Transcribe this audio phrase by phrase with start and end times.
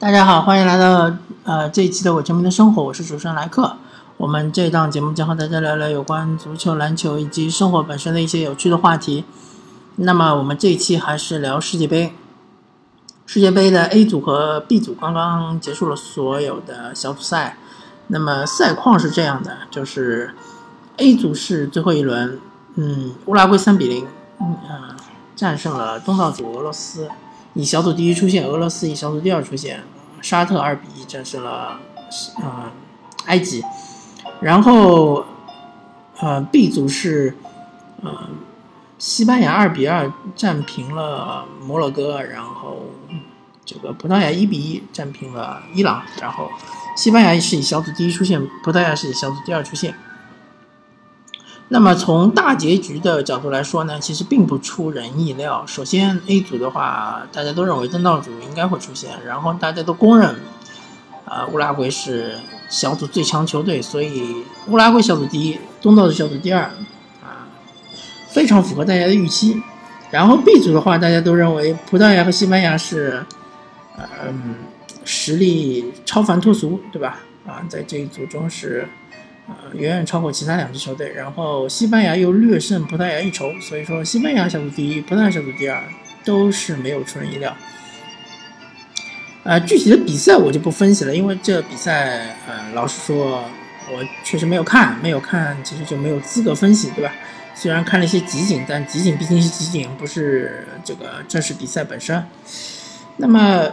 [0.00, 3.76] 大家好，欢迎来到呃这一期的我球迷的生活，我是主持人莱克。
[4.16, 9.26] 我们这档节目将和大家聊聊有关足球、篮球以及生活本身的一些有趣的话题。
[9.96, 12.14] 那么我们这一期还是聊世界杯。
[13.26, 17.58] 世界杯的 A 组和 B 组刚刚结束了所有的小组赛。
[18.06, 20.34] 那么赛况是这样的，就是
[20.96, 22.40] A 组是最后一轮，
[22.76, 24.06] 嗯，乌拉圭三比零，
[24.40, 24.56] 嗯，
[25.36, 27.06] 战胜了东道主俄罗斯。
[27.54, 29.82] 以小组第一出现，俄罗斯以小组第二出现，
[30.20, 31.80] 沙特二比一战胜了
[32.36, 32.70] 呃
[33.26, 33.62] 埃及，
[34.40, 35.24] 然后
[36.20, 37.36] 呃 B 组是
[38.02, 38.28] 呃
[38.98, 42.86] 西班牙二比二战平了摩洛哥，然后
[43.64, 46.48] 这个葡萄牙一比一战平了伊朗，然后
[46.96, 49.94] 西班牙是以小组第一出现，葡萄牙是以小组第二出现。
[51.72, 55.64] 那么从大结局的角度来说呢，其实并不出人意料。
[55.64, 60.34] 首先 A 组的话，大家都认为东道主应该会出现，然后大家都公认，
[61.24, 62.34] 啊，乌拉圭是
[62.68, 66.62] 小组最强球队，所以乌拉圭小组第一，东道主小组第二，
[67.22, 67.46] 啊，
[68.30, 69.62] 非常符合大家的预期。
[70.10, 73.24] 然后 B 组的话，大家都认为葡萄牙和西班牙是，
[73.96, 74.56] 嗯，
[75.04, 77.20] 实力超凡脱俗，对吧？
[77.46, 78.88] 啊，在这一组中是。
[79.74, 85.82] 远远超过其他两支球队，然后西班牙又略胜葡萄牙一筹，所以说西班牙小组第一，葡萄牙小组第二
[86.24, 87.56] 都是没有出人意料。
[89.42, 93.42] 呃，具体的比赛我就不分析了，因为这比赛，呃，老实说，
[93.90, 97.12] 我确实没有看，没有看，其实就没有资格分析，对吧？
[97.54, 102.22] 虽然看了一些集锦，但集锦毕竟是集锦，不是这个正式比赛本身。
[103.16, 103.66] 那么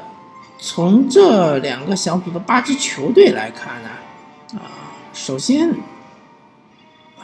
[0.60, 3.90] 从这两个小组的八支球队来看呢，
[5.18, 5.74] 首先，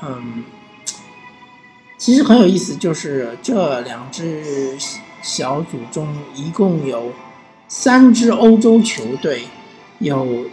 [0.01, 0.43] 嗯，
[1.97, 4.75] 其实很有意思，就是这两支
[5.21, 7.13] 小组中一共有
[7.67, 9.45] 三支欧洲球队，
[9.99, 10.47] 有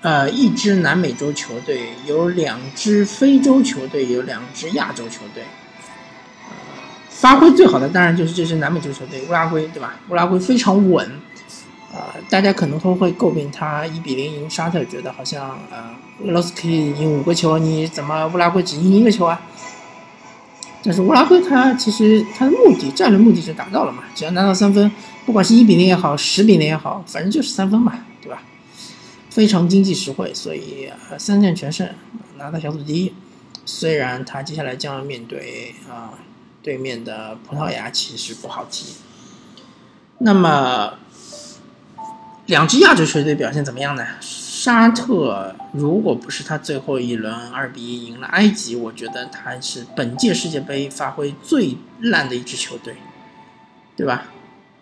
[0.00, 5.44] 呃一支南美洲球队，有两支非洲球队，有两支亚洲球队。
[7.10, 9.94] 发挥最好的当然就是这支南美洲球队乌拉圭，对吧？
[10.08, 11.08] 乌拉圭非常稳。
[11.96, 19.40] 呃，大家可能都会诟病他一比零赢沙特，觉得好像呃俄罗斯可以赢五个球，你怎么乌拉圭只赢一个球啊？
[20.82, 24.92] 但是乌拉圭他其实他的目的战略目的是达到了嘛，只要拿到三分，
[25.24, 28.42] 不管是一比零也好，十比零也好，反正就是三分嘛，对吧？
[29.30, 31.88] 非常经济实惠，所以三战全胜
[32.36, 33.14] 拿到小组第一。
[33.64, 36.10] 虽然他接下来将要面对啊
[36.62, 38.92] 对面的葡萄牙，其实不好踢。
[40.18, 40.98] 那么。
[42.46, 44.06] 两支亚洲球队表现怎么样呢？
[44.20, 52.96] 沙特如果不是他最后一轮二比一赢了埃及，我觉得他是本届世界杯发挥最烂的一支球队，
[53.96, 54.24] 对吧？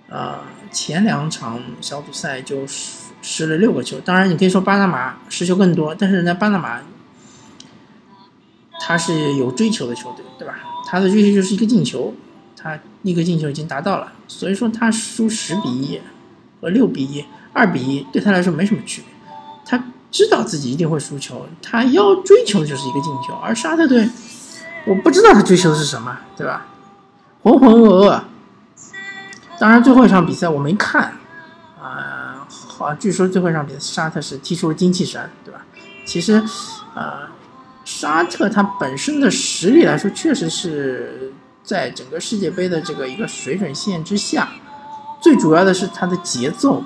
[0.09, 6.81] 呃，前两场小组赛就失失了六个球，当然你可以说巴拿马失球更多，但是人家巴拿马
[8.81, 10.61] 他是有追求的球队，对吧？
[10.87, 12.15] 他的追求就是一个进球，
[12.57, 16.01] 他一个进球已经达到了，所以说他输十比一
[16.65, 17.23] 和六比一。
[17.53, 19.15] 二比一对他来说没什么区别，
[19.65, 23.33] 他知道自己一定会输球，他要追求的就是一个进球。
[23.41, 24.09] 而沙特队，
[24.87, 26.67] 我不知道他追求的是什么，对吧？
[27.43, 28.21] 浑浑噩噩。
[29.61, 31.13] 当然，最后一场比赛我没看，
[31.81, 35.65] 啊，好，据说最后一场比赛沙特是踢出了精气神，对吧？
[36.05, 36.43] 其实，
[36.97, 37.29] 呃，
[37.85, 41.33] 沙特它本身的实力来说，确实是
[41.63, 44.49] 在整个世界杯的这个一个水准线之下，
[45.25, 46.85] 最主要的是它的节奏。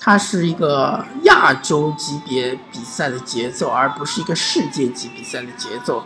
[0.00, 6.04] 它是一个亚洲级别比赛的节奏，而不是一个世界级比赛的节奏，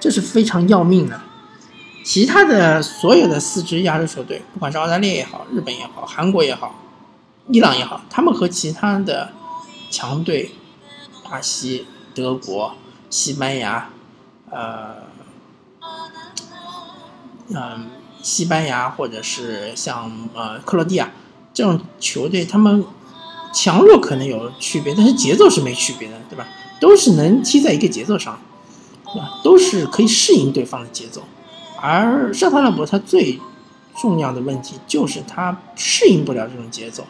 [0.00, 1.20] 这是非常要命的。
[2.04, 6.74] 其他的所有的四支亚洲球队，不管是澳大利亚也好、日本也好、韩国也好、
[7.46, 9.30] 伊朗也好，他们和其他的
[9.88, 10.50] 强队，
[11.30, 12.74] 巴西、德国、
[13.08, 13.88] 西班牙，
[14.50, 14.96] 呃，
[17.54, 17.86] 嗯，
[18.22, 21.10] 西班牙或者是像呃克罗地亚
[21.52, 22.84] 这种球队，他们。
[23.50, 26.46] 强弱可能有区别，但是节奏是没区别的，对吧？
[26.78, 28.38] 都是能踢在一个节奏上，
[29.06, 29.40] 对吧？
[29.42, 31.22] 都是可以适应对方的节奏。
[31.80, 33.40] 而沙特阿拉伯他最
[33.96, 37.06] 重要的问题就是他适应不了这种节奏。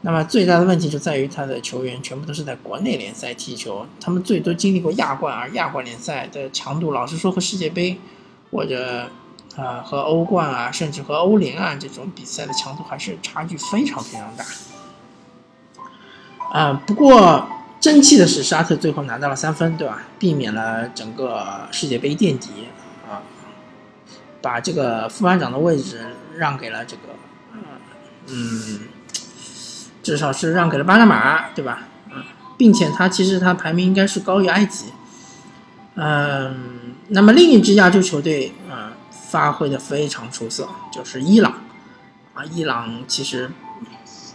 [0.00, 8.00] 那么最大的问题就在于他的球员全部都是在国内联赛踢球，他们最多经历过亚冠，而亚冠联赛的强度，老实说和世界杯
[8.50, 9.06] 或者
[9.56, 14.44] 啊和欧冠啊，甚至和欧联啊这种比赛的强度还是差距非常非常大。
[16.52, 17.48] 啊，不过
[17.80, 20.04] 争气的是沙特最后拿到了三分，对吧？
[20.18, 22.68] 避免了整个世界杯垫底
[23.08, 23.22] 啊，
[24.40, 26.06] 把这个副班长的位置
[26.36, 27.02] 让给了这个，
[28.28, 28.80] 嗯，
[30.02, 31.84] 至少是让给了巴拿马，对吧？
[32.58, 34.92] 并且他其实他排名应该是高于埃及。
[35.94, 38.92] 嗯，那么另一支亚洲球队啊，
[39.32, 41.52] 发挥的非常出色，就是伊朗。
[42.34, 43.50] 啊，伊朗其实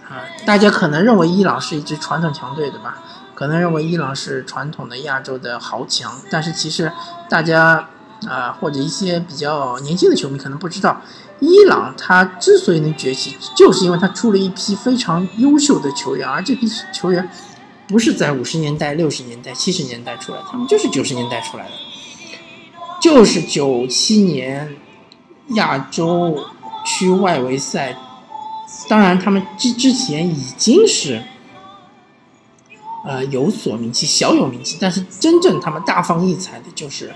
[0.10, 2.98] 啊，大家可能认为伊朗是一支传统强队，对吧？
[3.36, 6.92] 可能认为伊朗是传统的亚洲的豪强，但是其实
[7.30, 7.88] 大家
[8.28, 11.00] 啊，或者一些比较年轻的球迷可能不知道，
[11.40, 17.30] 伊朗他之所以能崛起，就是因为他出了一批非常优秀的球员，而这批球员。
[17.90, 21.72] 不是在五十年代、六十年代、七十年代出来，他们就是九十年代出来的，
[23.00, 24.76] 就是九七年
[25.50, 26.46] 亚洲
[26.86, 27.96] 区外围赛。
[28.90, 31.24] 当然，他们之之前已经是
[33.06, 37.08] 呃有所名气、小有名气，但是真正他们大放异彩的就是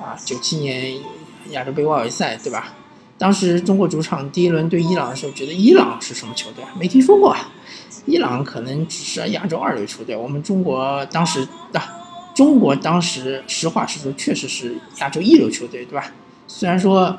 [0.00, 0.94] 啊九七年
[1.50, 2.72] 亚洲杯外围赛，对吧？
[3.18, 6.70] 当时中国主场第一轮对伊朗的时候，觉得伊朗是什么球队啊？
[6.78, 7.34] 没听说过。
[8.06, 11.82] 伊朗可能只是亚洲二流球队，我们中国当时啊，
[12.34, 16.12] 中国当时实话实说，确实是亚洲一流球队，对吧？
[16.46, 17.16] 虽然说，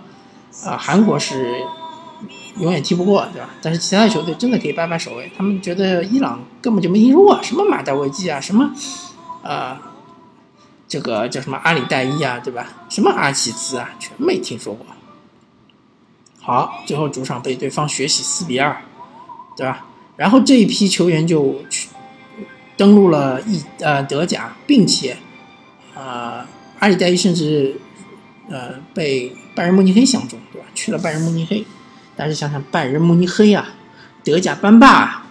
[0.64, 1.56] 啊，韩国是
[2.60, 3.50] 永远踢不过，对吧？
[3.62, 8.72] 但是其他的球队真的可以掰掰手，他们觉得伊朗根本就没听说过什么马代维基啊，什么，
[9.44, 9.78] 呃，
[10.88, 12.68] 这个叫什么阿里代伊啊，对吧？
[12.90, 14.86] 什么阿齐兹啊，全没听说过。
[16.40, 18.82] 好，最后主场被对方血洗四比二，
[19.58, 19.86] 对吧？
[20.16, 21.90] 然后这一批球员就去
[22.78, 25.18] 登陆了意呃德甲，并且，
[25.94, 26.48] 啊
[26.80, 27.80] 阿里代伊甚至
[28.50, 30.40] 呃被拜仁慕尼黑相中，
[30.76, 31.66] 去了拜仁慕尼黑，
[32.16, 33.74] 大家想想拜仁慕尼黑啊，
[34.24, 35.26] 德甲班霸，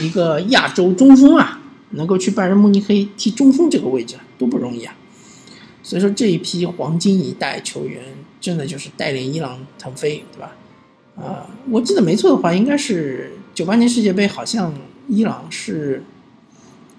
[0.00, 1.60] 一个亚洲中锋啊，
[1.90, 4.94] 能够去拜仁慕尼黑踢中锋这个位置多不容易啊！
[5.82, 8.02] 所以说这一批黄金一代球员
[8.40, 10.54] 真的就是带领伊朗腾飞，对吧？
[11.16, 13.32] 啊，我记得没错的话，应该是。
[13.54, 14.72] 九八年世界杯好像
[15.08, 16.04] 伊朗是，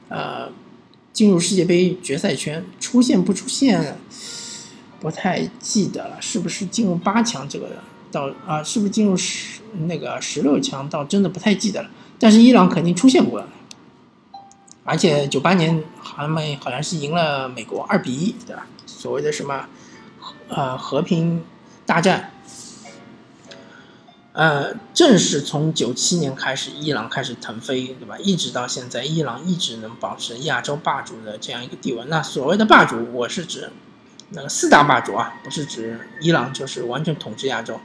[0.09, 0.51] 呃，
[1.13, 3.97] 进入世界杯决赛圈，出现不出现，
[4.99, 6.17] 不太记得了。
[6.21, 7.67] 是不是进入八强这个
[8.11, 8.63] 到啊？
[8.63, 10.87] 是不是进入十那个十六强？
[10.89, 11.89] 倒真的不太记得了。
[12.19, 13.47] 但是伊朗肯定出现过了，
[14.83, 18.67] 而且九八年他们好像是赢了美国二比一，对吧？
[18.85, 19.67] 所谓的什么
[20.49, 21.43] 呃和平
[21.85, 22.31] 大战。
[24.31, 28.17] 呃，正是从九七年开始，伊朗开始腾飞，对吧？
[28.19, 32.03] 一直到现在，伊朗一直能保持亚洲霸主的这样一个地位。
[32.07, 33.69] 那所谓的霸主，我是指
[34.31, 37.79] 那个四大霸主啊，不是指伊朗就是完全统治亚洲，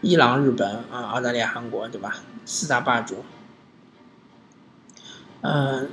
[0.00, 2.16] 伊朗、日本啊、澳大利亚、韩国，对吧？
[2.44, 3.24] 四大霸主。
[5.40, 5.90] 嗯，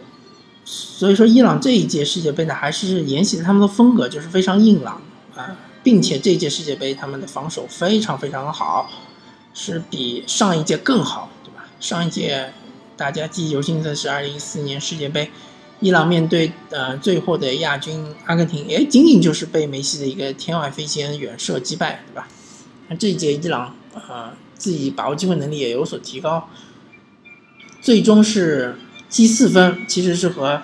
[0.64, 5.02] 所以说伊朗这一届世界杯呢，还是沿袭他们的风格，就是非常硬朗
[5.36, 8.90] 啊，并且这届世界杯他们的防守非常非常的好。
[9.56, 11.66] 是比上一届更好，对吧？
[11.80, 12.52] 上一届
[12.98, 15.31] 大家记忆犹新的是二零一四年世界杯，
[15.80, 22.28] 伊朗面对呃最后的亚军阿根廷，哎，仅仅就是被梅西的一个天外飞仙远射击败，对吧？
[22.88, 26.50] 那这一届伊朗啊自己把握机会能力也有所提高，
[27.81, 28.75] 最终是
[29.10, 30.62] 积四分，其实是和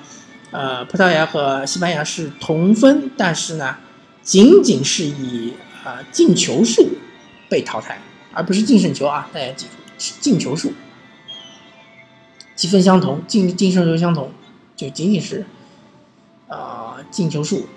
[0.52, 3.78] 呃葡萄牙和西班牙是同分，但是呢，
[4.22, 6.89] 仅仅是以啊进球数
[7.50, 8.00] 被淘汰。
[8.32, 9.28] 而不是净胜球啊！
[9.34, 10.72] 大家记住，是进球数，
[12.56, 14.32] 积分相同，净净胜球相同，
[14.79, 15.45] 就仅仅是
[16.48, 17.67] 啊进球数。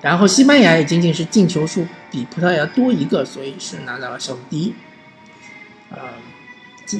[0.00, 4.74] 然后西班牙也仅仅是进球数比葡萄牙多一个，所以是拿到了小组第一。
[5.90, 5.98] 呃，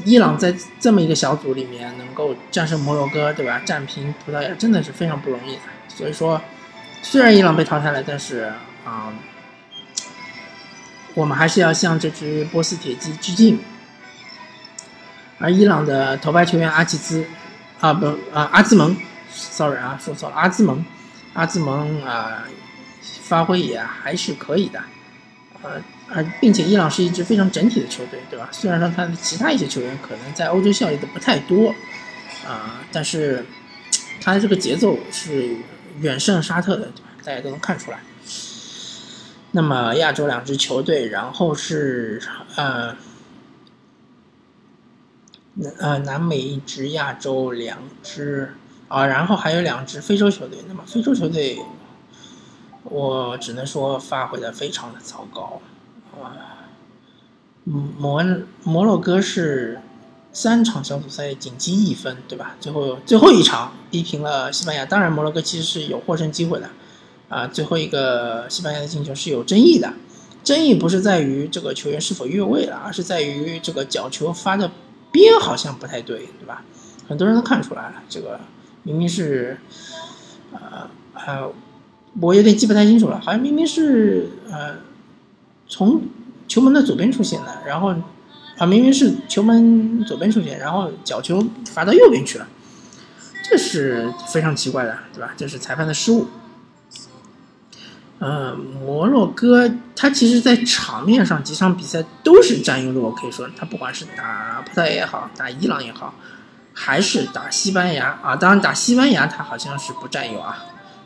[0.05, 3.61] 伊朗在这么一个小组里面能够战胜摩洛哥，对吧？
[3.65, 5.63] 战平葡萄牙真的是非常不容易的。
[5.87, 6.43] 所以说，
[7.03, 8.53] 虽然伊朗被淘汰了，但是
[8.85, 9.13] 啊。
[11.15, 13.59] 我们还是要向这支波斯铁骑致敬。
[15.39, 17.25] 而伊朗的头牌球员阿齐兹，
[17.81, 18.97] 啊不啊阿兹蒙
[19.33, 20.85] ，sorry 啊说错了阿兹蒙，
[21.35, 22.45] 阿兹蒙啊
[23.23, 24.81] 发挥也还是可以的，
[25.63, 28.49] 呃而并且伊朗是一支非常整体的球队，对吧？
[28.53, 31.75] 虽然说他的其他一些球员可能在欧洲效力的不太多，
[32.47, 33.45] 啊，但是
[34.21, 35.57] 他的这个节奏是
[36.01, 37.09] 远胜沙特的，对吧？
[37.25, 37.99] 大家都能看出来。
[39.51, 42.23] 那么亚洲两支球队，然后是
[42.55, 42.95] 呃，
[45.79, 48.55] 呃南美一支，亚洲两支
[48.89, 50.59] 啊，然后还有两支非洲球队。
[50.69, 51.59] 那么非洲球队，
[52.85, 55.61] 我只能说发挥的非常的糟糕
[56.21, 56.37] 啊。
[57.65, 58.25] 摩
[58.63, 59.81] 摩洛哥是
[60.33, 62.55] 三场小组赛仅积一分，对吧？
[62.61, 64.85] 最后最后一场逼平了西班牙。
[64.85, 66.69] 当然，摩洛哥其实是有获胜机会的。
[67.29, 69.93] 啊，最后一个西班牙的进球是有争议的，
[70.45, 74.71] 争议不是在于这个球员是否越位了，而是在于这个角球发的
[75.21, 76.63] 边好像不太对，对吧？
[77.09, 78.39] 很多人都看出来了，这个
[78.83, 79.59] 明明是，
[80.53, 81.53] 呃呃，
[82.21, 84.77] 我有点记不太清楚了，好像明明是呃
[85.69, 86.03] 从
[86.47, 87.95] 球门的左边出现的，然后
[88.59, 92.47] 啊明明是球门左边出现，然后角球罚到右边去了，
[93.49, 95.33] 这是非常奇怪的，对吧？
[95.37, 96.27] 这是裁判的失误。
[98.19, 106.15] 呃，摩洛哥他其实，在场面上几场比赛都是占优的，我可以说，他不管是打葡萄牙也好，打伊朗也好，
[106.73, 110.65] 还是打西班牙啊，当然打西班牙他好像是不占优啊，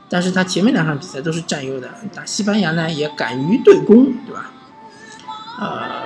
[0.09, 4.53] 但是他前面两场比赛都是占优的，打西班牙呢也敢于对攻，对吧？
[5.59, 6.03] 呃，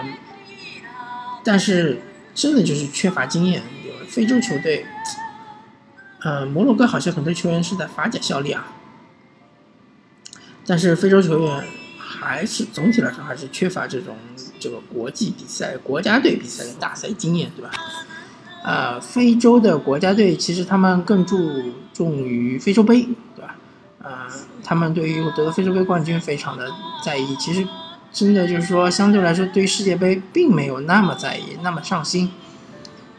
[1.44, 2.00] 但是
[2.34, 3.62] 真的就是缺乏经验，
[4.08, 4.86] 非洲球队，
[6.22, 8.66] 呃，摩洛哥好像很多球员是在法甲效力啊。
[10.66, 11.64] 但是非洲球员
[11.98, 14.16] 还是总体来说还是缺乏这种
[14.58, 17.70] 这个国际比赛、国家队比赛的大赛经验，对吧？
[18.64, 21.36] 啊，非洲的国家队其实他们更注
[21.92, 23.02] 重于非洲杯，
[23.36, 23.56] 对吧？
[24.02, 24.10] 呃，
[24.62, 26.70] 他们对于得非洲杯冠军非常的
[27.04, 27.36] 在意。
[27.36, 27.66] 其实
[28.10, 32.30] 真的就是说，相对来说对世界杯并没有那么在意、那么上心，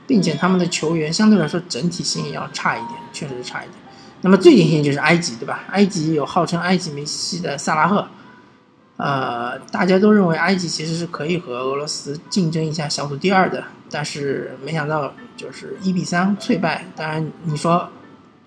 [0.08, 3.78] 并且他们的球员相对来说整体性也要差一点，确实是差一点。
[4.26, 5.66] 那么最典型就是埃及，对吧？
[5.70, 8.08] 埃及有号称埃及梅西的萨拉赫，
[8.98, 16.88] 呃，大家都认为埃及其实是可以和俄罗斯竞争一下小组第二的，但是没想到就是一比三脆败。
[16.96, 17.88] 当然你说，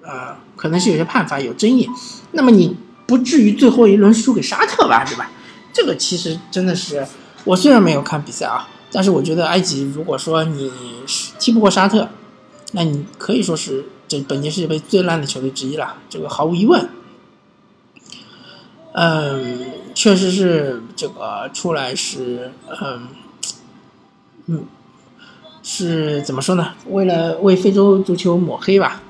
[0.02, 1.88] 呃，可能是有些判罚有争议，
[2.32, 5.30] 那么你不至于最后一轮输给沙特吧，对吧？
[5.72, 7.06] 这个其实真的是，
[7.44, 10.72] 我虽然没有看比赛啊，但是我觉得埃及如果说你
[11.38, 12.08] 踢不过沙特，
[12.72, 13.84] 那你可以说是。
[14.08, 16.88] 这本届世界杯最烂的球队之一了，这个毫无疑问。
[18.92, 22.50] 嗯，确实是这个出来是，
[22.82, 23.08] 嗯，
[24.46, 24.64] 嗯，
[25.62, 26.72] 是怎么说呢？
[26.88, 29.02] 为了为非洲足球抹黑吧。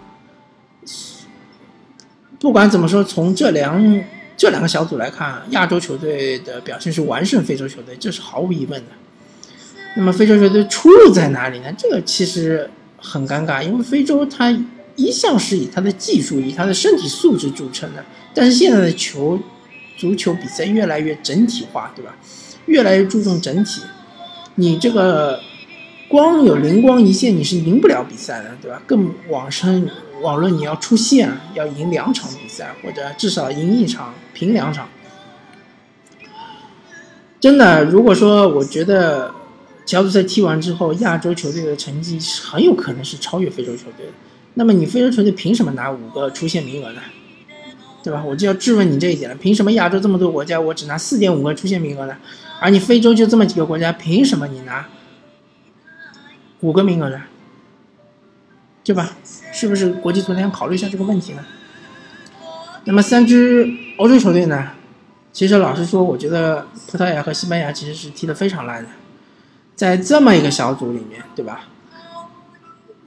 [2.41, 4.05] 不管怎么说，从这两
[4.37, 8.93] 这两个小组来看，亚洲球队的表现是完胜非洲球队，这是毫无疑问的。
[9.97, 11.73] 那么非洲球队出路在哪里呢？
[11.79, 14.55] 这个其实很尴尬，因为非洲它。
[14.99, 19.39] 一向是以他的技术、以他的身体素质著称的，但是现在的球，
[19.97, 22.17] 足球比赛越来越整体化，对吧？
[22.67, 23.81] 越来越注重整体，
[24.57, 25.41] 你这个
[26.09, 28.83] 光有灵光一现，你是赢不了比赛的，对吧？
[28.87, 29.89] 更往深
[30.21, 34.89] 网论，你要出线，要赢两场比赛，或者至少赢一场、平两场。
[37.39, 39.33] 真的，如果说我觉得
[39.87, 44.13] 小组赛踢完之后，亚洲球队的成绩很有可能是超越非洲球队的。
[44.59, 47.01] 那么你非洲球队凭什么拿五个出线名额呢？
[48.03, 48.25] 对吧？
[48.27, 49.37] 我就要质问你这一点了。
[49.37, 52.17] 凭什么亚洲这么多国家，我只拿四点五个出线名额呢？
[52.61, 54.89] 而你非洲就这么几个国家，凭什么你拿
[56.59, 57.23] 五个名额呢？
[58.83, 59.17] 对吧？
[59.53, 61.45] 是不是国际足联考虑一下这个问题呢？
[62.83, 64.71] 那么三支欧洲球队呢？
[65.33, 68.89] 其实老实说，我觉得葡萄牙和西班牙其实是踢得非常烂的，
[69.77, 71.69] 在这么一个小组里面，对吧？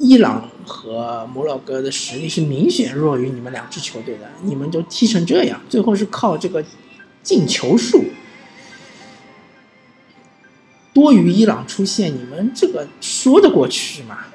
[0.01, 6.65] 伊朗和摩洛哥的实力是明显弱于你们两支球队的，你们都踢成这样，最后是靠这个
[7.22, 8.03] 进球数
[10.91, 14.25] 多于伊朗出线，你们这个说得过去吗？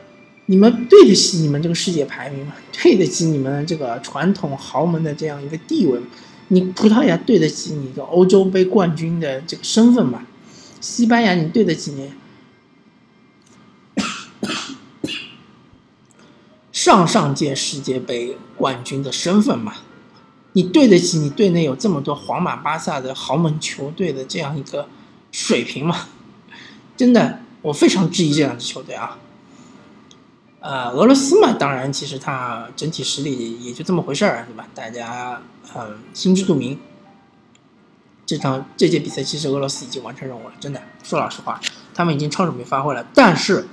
[0.46, 2.54] 你们对得起你们这个世界排名吗？
[2.73, 6.06] 对得起你们这个传统豪门的这样一个地位吗？
[6.49, 10.25] 你葡萄牙对得起你的欧洲杯冠军的这个身份吗？
[10.80, 12.12] 西班牙你对得起你？
[16.86, 19.74] 上上届世界杯冠军的身份嘛，
[20.52, 24.88] 你对得起你队内有这么多皇马、巴萨的豪门球队的这样一个
[25.32, 26.06] 水平吗？
[26.96, 29.18] 真的，我非常质疑这两支球队啊。
[30.60, 34.68] 呃，俄罗斯嘛，当然，其实它整体实力也就这么回事儿，对吧？
[34.72, 35.42] 大家
[35.74, 36.78] 嗯心知肚明。
[38.24, 40.80] 这场这届比赛，其实俄罗斯已经完成任务了，真的。
[41.02, 41.60] 说老实话，
[41.92, 43.66] 他们已经超水平发挥了，但是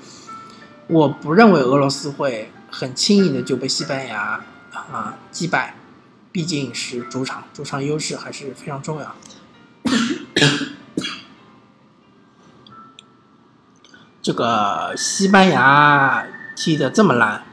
[0.88, 2.52] 我不认为俄罗斯会。
[2.76, 5.76] 很轻易的就被西班牙啊击败，
[6.32, 9.16] 毕竟是主场，主场优势还是非常重要。
[14.24, 16.26] 这个西班牙
[16.56, 17.44] 踢的这么烂，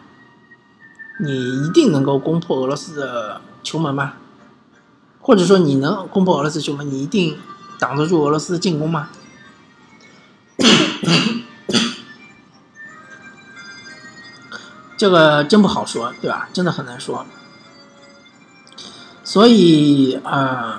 [1.23, 4.15] 你一定能够攻破俄罗斯的球门吗？
[5.21, 7.37] 或者说你能攻破俄罗斯球门，你一定
[7.79, 9.11] 挡得住俄罗斯的进攻吗？
[15.01, 16.47] 这个真不好说，对吧？
[16.53, 17.25] 真的很难说。
[19.25, 20.79] 所以，呃，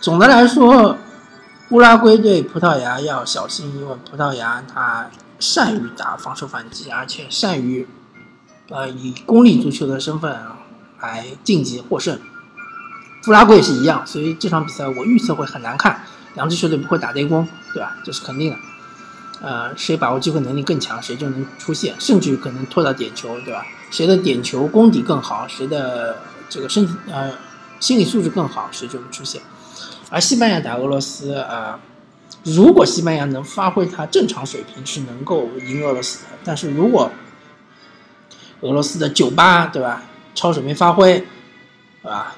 [0.00, 0.96] 总的来说，
[1.68, 7.86] 乌拉圭对葡萄牙要小心，因为葡萄牙它善于打防守反击，而且善于
[8.70, 10.34] 呃以功利足球的身份
[11.02, 12.18] 来晋级获胜。
[13.28, 16.00] 乌拉圭也是一样，所以这场比赛我预测会很难看，
[16.34, 17.98] 两支球队不会打对攻，对吧？
[18.02, 18.56] 这是肯定的。
[19.40, 23.66] 呃，谁把握机会能力更强，谁就能出线，甚至可能拖到点球，对吧？
[23.90, 27.32] 谁的点球功底更好，谁的这个身体呃
[27.78, 29.40] 心理素质更好，谁就能出线。
[30.10, 31.78] 而西班牙打俄罗斯，呃，
[32.44, 36.30] 如果西班牙能发挥他正常水平，是能够赢俄罗斯的。
[36.42, 37.10] 但是如果
[38.62, 40.02] 俄罗斯的酒吧，对吧，
[40.34, 41.18] 超水平发挥，
[42.02, 42.36] 对吧？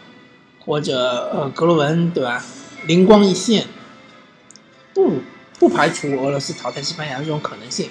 [0.64, 2.44] 或者呃格罗文，对吧，
[2.86, 3.66] 灵光一现，
[4.92, 5.20] 不
[5.58, 7.88] 不排除俄罗斯淘汰西班牙这种可能性。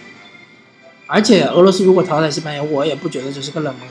[1.06, 3.88] 而且俄罗斯如果淘汰西班牙，我也不觉得这是个冷门，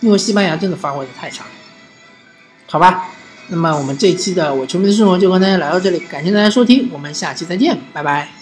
[0.00, 1.44] 因为西班牙真的发挥的太差。
[2.66, 3.10] 好吧。
[3.50, 8.37] 那么我们这一期的我球迷的生活就跟大家聊到这里，感谢大家收听，我们下期再见，拜拜。